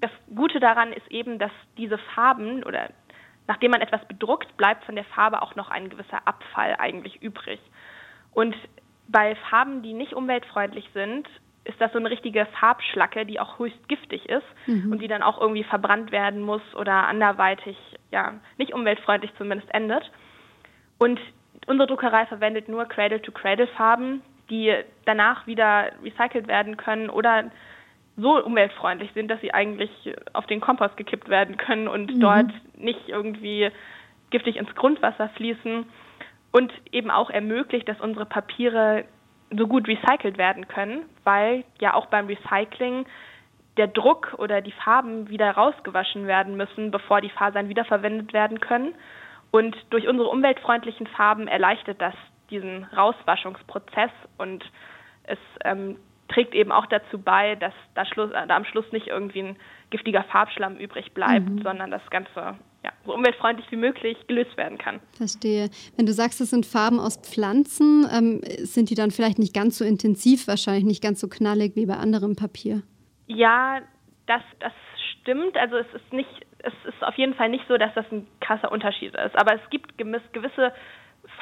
[0.00, 2.90] das Gute daran ist eben, dass diese Farben oder
[3.46, 7.60] nachdem man etwas bedruckt, bleibt von der Farbe auch noch ein gewisser Abfall eigentlich übrig.
[8.32, 8.54] Und
[9.08, 11.26] bei Farben, die nicht umweltfreundlich sind,
[11.64, 14.92] ist das so eine richtige Farbschlacke, die auch höchst giftig ist mhm.
[14.92, 17.76] und die dann auch irgendwie verbrannt werden muss oder anderweitig,
[18.10, 20.10] ja, nicht umweltfreundlich zumindest endet.
[20.98, 21.20] Und
[21.66, 27.50] unsere Druckerei verwendet nur Cradle-to-Cradle-Farben, die danach wieder recycelt werden können oder
[28.16, 29.90] so umweltfreundlich sind, dass sie eigentlich
[30.32, 32.20] auf den Kompost gekippt werden können und mhm.
[32.20, 33.70] dort nicht irgendwie
[34.30, 35.86] giftig ins Grundwasser fließen
[36.50, 39.04] und eben auch ermöglicht, dass unsere Papiere
[39.56, 43.06] so gut recycelt werden können, weil ja auch beim Recycling
[43.76, 48.94] der Druck oder die Farben wieder rausgewaschen werden müssen, bevor die Fasern wiederverwendet werden können.
[49.50, 52.14] Und durch unsere umweltfreundlichen Farben erleichtert das
[52.50, 54.64] diesen Rauswaschungsprozess und
[55.24, 55.96] es ähm,
[56.28, 59.56] trägt eben auch dazu bei, dass da, Schluss, da am Schluss nicht irgendwie ein
[59.90, 61.62] giftiger Farbschlamm übrig bleibt, mhm.
[61.62, 65.00] sondern das Ganze ja, so umweltfreundlich wie möglich gelöst werden kann.
[65.16, 65.70] Verstehe.
[65.96, 69.78] Wenn du sagst, es sind Farben aus Pflanzen, ähm, sind die dann vielleicht nicht ganz
[69.78, 72.82] so intensiv, wahrscheinlich nicht ganz so knallig wie bei anderem Papier?
[73.26, 73.80] Ja,
[74.26, 74.72] das, das
[75.20, 75.56] stimmt.
[75.56, 78.70] Also es ist nicht, es ist auf jeden Fall nicht so, dass das ein krasser
[78.70, 79.36] Unterschied ist.
[79.36, 80.72] Aber es gibt gewisse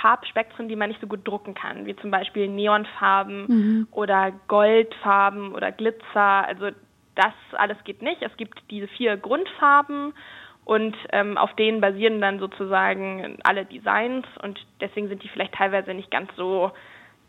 [0.01, 3.89] Farbspektren, die man nicht so gut drucken kann, wie zum Beispiel Neonfarben mhm.
[3.91, 6.47] oder Goldfarben oder Glitzer.
[6.47, 6.71] Also
[7.15, 8.23] das alles geht nicht.
[8.23, 10.13] Es gibt diese vier Grundfarben
[10.65, 15.95] und ähm, auf denen basieren dann sozusagen alle Designs und deswegen sind die vielleicht teilweise
[15.95, 16.73] nicht ganz so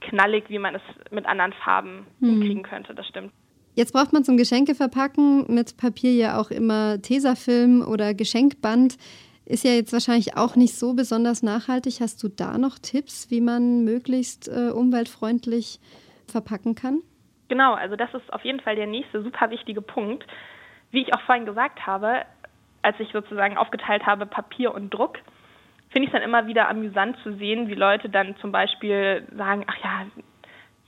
[0.01, 2.29] knallig, wie man es mit anderen Farben hm.
[2.29, 3.31] hinkriegen könnte, das stimmt.
[3.75, 8.97] Jetzt braucht man zum Geschenke verpacken mit Papier ja auch immer Tesafilm oder Geschenkband.
[9.47, 12.01] Ist ja jetzt wahrscheinlich auch nicht so besonders nachhaltig.
[12.01, 15.79] Hast du da noch Tipps, wie man möglichst äh, umweltfreundlich
[16.29, 17.01] verpacken kann?
[17.47, 20.25] Genau, also das ist auf jeden Fall der nächste super wichtige Punkt.
[20.91, 22.25] Wie ich auch vorhin gesagt habe,
[22.81, 25.17] als ich sozusagen aufgeteilt habe Papier und Druck,
[25.91, 29.63] finde ich es dann immer wieder amüsant zu sehen, wie Leute dann zum Beispiel sagen,
[29.67, 30.07] ach ja,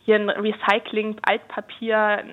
[0.04, 2.26] hier ein Recycling, Altpapier,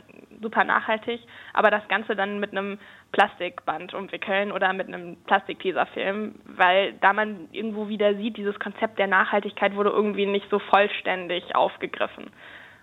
[0.46, 1.20] super nachhaltig,
[1.52, 2.78] aber das Ganze dann mit einem
[3.10, 9.08] Plastikband umwickeln oder mit einem Plastiktesafilm, weil da man irgendwo wieder sieht, dieses Konzept der
[9.08, 12.30] Nachhaltigkeit wurde irgendwie nicht so vollständig aufgegriffen.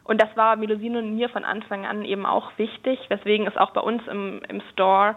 [0.04, 3.72] Und das war Melusine und mir von Anfang an eben auch wichtig, weswegen es auch
[3.72, 5.16] bei uns im, im Store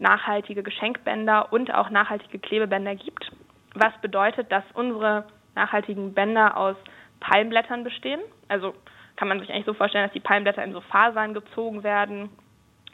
[0.00, 3.30] nachhaltige Geschenkbänder und auch nachhaltige Klebebänder gibt.
[3.74, 6.76] Was bedeutet, dass unsere nachhaltigen Bänder aus
[7.20, 8.20] Palmblättern bestehen.
[8.48, 8.74] Also
[9.18, 12.30] kann man sich eigentlich so vorstellen, dass die Palmblätter in so Fasern gezogen werden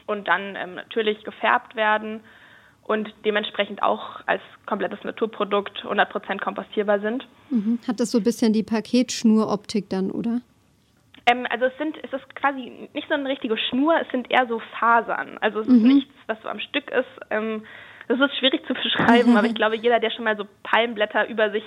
[0.07, 2.21] und dann ähm, natürlich gefärbt werden
[2.83, 7.27] und dementsprechend auch als komplettes Naturprodukt 100% kompostierbar sind.
[7.51, 7.77] Mhm.
[7.87, 10.41] Hat das so ein bisschen die Paketschnuroptik dann, oder?
[11.27, 14.47] Ähm, also es sind, es ist quasi nicht so eine richtige Schnur, es sind eher
[14.47, 15.37] so Fasern.
[15.41, 15.75] Also es mhm.
[15.75, 17.05] ist nichts, was so am Stück ist.
[17.29, 17.63] Ähm,
[18.07, 21.51] das ist schwierig zu beschreiben, aber ich glaube, jeder, der schon mal so Palmblätter über
[21.51, 21.63] sich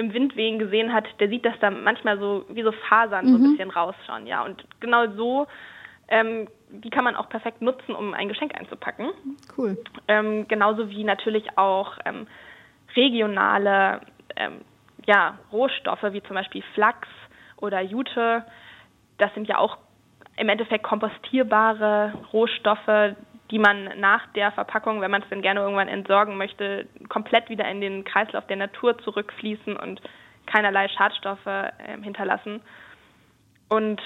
[0.00, 3.30] im Wind wehen gesehen hat, der sieht, dass da manchmal so wie so Fasern mhm.
[3.30, 3.52] so ein mhm.
[3.52, 4.42] bisschen rausschauen, ja.
[4.42, 5.46] Und genau so,
[6.08, 9.10] ähm, die kann man auch perfekt nutzen, um ein Geschenk einzupacken.
[9.56, 9.76] Cool.
[10.08, 12.26] Ähm, genauso wie natürlich auch ähm,
[12.96, 14.00] regionale
[14.36, 14.62] ähm,
[15.06, 17.08] ja, Rohstoffe, wie zum Beispiel Flachs
[17.58, 18.44] oder Jute,
[19.18, 19.76] das sind ja auch
[20.36, 23.16] im Endeffekt kompostierbare Rohstoffe,
[23.50, 27.68] die man nach der Verpackung, wenn man es dann gerne irgendwann entsorgen möchte, komplett wieder
[27.68, 30.00] in den Kreislauf der Natur zurückfließen und
[30.46, 31.70] keinerlei Schadstoffe äh,
[32.02, 32.60] hinterlassen.
[33.68, 34.00] Und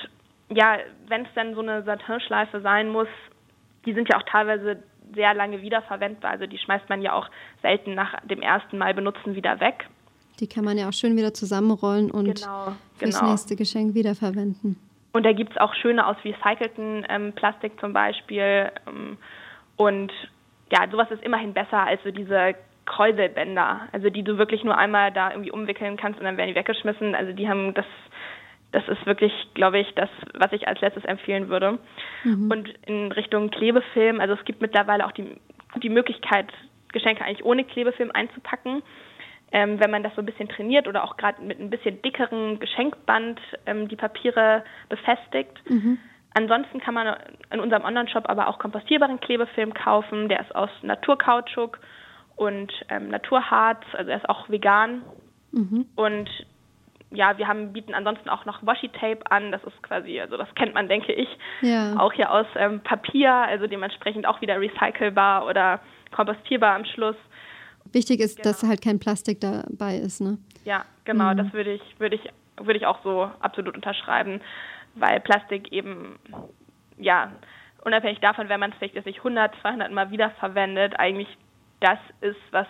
[0.48, 0.78] ja,
[1.08, 3.08] wenn es dann so eine Satinschleife sein muss,
[3.86, 4.82] die sind ja auch teilweise
[5.14, 6.32] sehr lange wiederverwendbar.
[6.32, 7.28] Also die schmeißt man ja auch
[7.62, 9.86] selten nach dem ersten Mal benutzen wieder weg.
[10.40, 13.30] Die kann man ja auch schön wieder zusammenrollen und genau, fürs genau.
[13.30, 14.76] nächste Geschenk wiederverwenden.
[15.14, 18.72] Und da gibt es auch schöne aus recycelten ähm, Plastik zum Beispiel.
[18.88, 19.16] Ähm,
[19.76, 20.12] und
[20.72, 25.12] ja, sowas ist immerhin besser als so diese Kräuselbänder, also die du wirklich nur einmal
[25.12, 27.14] da irgendwie umwickeln kannst und dann werden die weggeschmissen.
[27.14, 27.86] Also die haben das,
[28.72, 31.78] das ist wirklich, glaube ich, das, was ich als letztes empfehlen würde.
[32.24, 32.50] Mhm.
[32.50, 35.40] Und in Richtung Klebefilm, also es gibt mittlerweile auch die,
[35.80, 36.52] die Möglichkeit,
[36.92, 38.82] Geschenke eigentlich ohne Klebefilm einzupacken
[39.54, 42.58] ähm, wenn man das so ein bisschen trainiert oder auch gerade mit ein bisschen dickeren
[42.58, 45.62] Geschenkband ähm, die Papiere befestigt.
[45.70, 45.98] Mhm.
[46.34, 47.16] Ansonsten kann man
[47.52, 50.28] in unserem Online-Shop aber auch kompostierbaren Klebefilm kaufen.
[50.28, 51.78] Der ist aus Naturkautschuk
[52.34, 55.02] und ähm, Naturharz, also er ist auch vegan.
[55.52, 55.86] Mhm.
[55.94, 56.28] Und
[57.12, 59.52] ja, wir haben, bieten ansonsten auch noch Washi-Tape an.
[59.52, 61.28] Das ist quasi, also das kennt man, denke ich,
[61.60, 61.94] ja.
[61.96, 65.78] auch hier aus ähm, Papier, also dementsprechend auch wieder recycelbar oder
[66.10, 67.16] kompostierbar am Schluss.
[67.94, 68.50] Wichtig ist, genau.
[68.50, 70.38] dass halt kein Plastik dabei ist, ne?
[70.64, 71.36] Ja, genau, mhm.
[71.36, 74.40] das würde ich, würde ich, würde ich auch so absolut unterschreiben,
[74.94, 76.18] weil Plastik eben,
[76.98, 77.32] ja,
[77.84, 81.28] unabhängig davon, wenn man es vielleicht nicht 100, 200 Mal wiederverwendet, eigentlich
[81.80, 82.66] das ist, was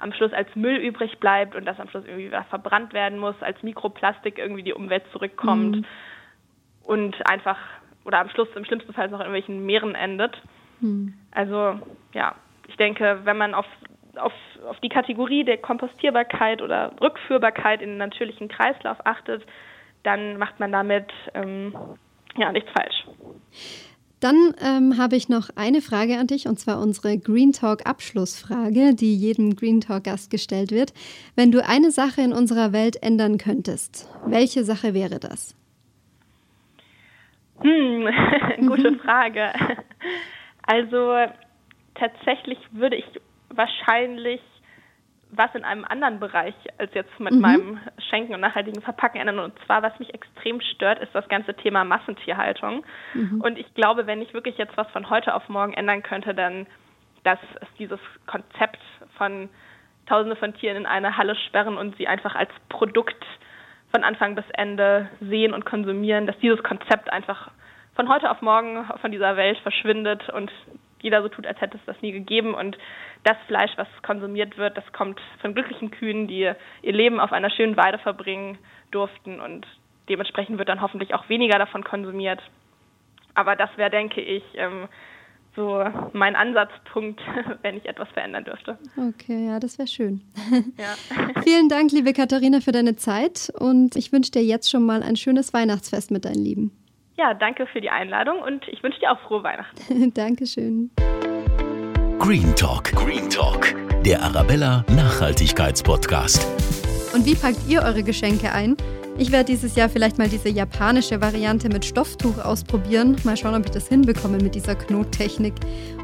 [0.00, 3.34] am Schluss als Müll übrig bleibt und das am Schluss irgendwie wieder verbrannt werden muss,
[3.40, 5.84] als Mikroplastik irgendwie die Umwelt zurückkommt mhm.
[6.82, 7.58] und einfach
[8.04, 10.40] oder am Schluss im schlimmsten Fall noch in irgendwelchen Meeren endet.
[10.80, 11.14] Mhm.
[11.30, 11.78] Also
[12.12, 12.34] ja,
[12.68, 13.66] ich denke, wenn man auf,
[14.18, 14.32] auf,
[14.68, 19.44] auf die Kategorie der Kompostierbarkeit oder Rückführbarkeit in den natürlichen Kreislauf achtet,
[20.02, 21.74] dann macht man damit ähm,
[22.36, 23.06] ja nichts falsch.
[24.20, 28.94] Dann ähm, habe ich noch eine Frage an dich und zwar unsere Green Talk Abschlussfrage,
[28.94, 30.94] die jedem Green Talk Gast gestellt wird.
[31.36, 35.54] Wenn du eine Sache in unserer Welt ändern könntest, welche Sache wäre das?
[37.60, 38.08] Hm,
[38.66, 39.52] gute Frage.
[40.62, 41.14] Also
[41.94, 43.04] tatsächlich würde ich
[43.56, 44.40] wahrscheinlich
[45.36, 47.40] was in einem anderen Bereich als jetzt mit mhm.
[47.40, 49.38] meinem Schenken und nachhaltigen Verpacken ändern.
[49.40, 52.84] Und zwar, was mich extrem stört, ist das ganze Thema Massentierhaltung.
[53.14, 53.40] Mhm.
[53.40, 56.66] Und ich glaube, wenn ich wirklich jetzt was von heute auf morgen ändern könnte, dann,
[57.24, 58.80] dass es dieses Konzept
[59.16, 59.48] von
[60.06, 63.24] Tausende von Tieren in eine Halle sperren und sie einfach als Produkt
[63.90, 67.50] von Anfang bis Ende sehen und konsumieren, dass dieses Konzept einfach
[67.94, 70.52] von heute auf morgen von dieser Welt verschwindet und
[71.04, 72.54] jeder so tut, als hätte es das nie gegeben.
[72.54, 72.76] Und
[73.22, 76.50] das Fleisch, was konsumiert wird, das kommt von glücklichen Kühen, die
[76.82, 78.58] ihr Leben auf einer schönen Weide verbringen
[78.90, 79.40] durften.
[79.40, 79.66] Und
[80.08, 82.40] dementsprechend wird dann hoffentlich auch weniger davon konsumiert.
[83.34, 84.88] Aber das wäre, denke ich, ähm,
[85.56, 87.20] so mein Ansatzpunkt,
[87.62, 88.78] wenn ich etwas verändern dürfte.
[88.96, 90.22] Okay, ja, das wäre schön.
[90.78, 90.94] Ja.
[91.42, 95.16] Vielen Dank, liebe Katharina, für deine Zeit und ich wünsche dir jetzt schon mal ein
[95.16, 96.83] schönes Weihnachtsfest mit deinen Lieben.
[97.16, 100.12] Ja, danke für die Einladung und ich wünsche dir auch frohe Weihnachten.
[100.14, 100.90] Dankeschön.
[102.18, 102.90] Green Talk.
[102.92, 103.74] Green Talk.
[104.04, 106.44] Der Arabella Nachhaltigkeitspodcast.
[107.14, 108.76] Und wie packt ihr eure Geschenke ein?
[109.16, 113.16] Ich werde dieses Jahr vielleicht mal diese japanische Variante mit Stofftuch ausprobieren.
[113.22, 115.54] Mal schauen, ob ich das hinbekomme mit dieser Knottechnik.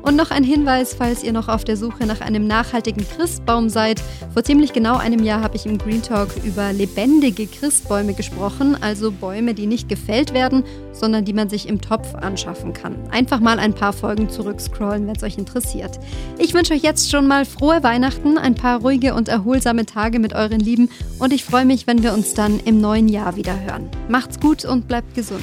[0.03, 4.03] Und noch ein Hinweis, falls ihr noch auf der Suche nach einem nachhaltigen Christbaum seid.
[4.33, 9.13] Vor ziemlich genau einem Jahr habe ich im Green Talk über lebendige Christbäume gesprochen, also
[9.13, 12.97] Bäume, die nicht gefällt werden, sondern die man sich im Topf anschaffen kann.
[13.11, 15.99] Einfach mal ein paar Folgen zurückscrollen, wenn es euch interessiert.
[16.39, 20.33] Ich wünsche euch jetzt schon mal frohe Weihnachten, ein paar ruhige und erholsame Tage mit
[20.35, 23.89] euren Lieben und ich freue mich, wenn wir uns dann im neuen Jahr wieder hören.
[24.09, 25.43] Macht's gut und bleibt gesund.